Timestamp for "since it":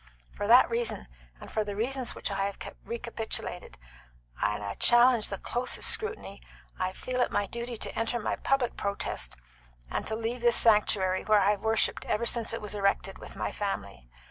12.25-12.61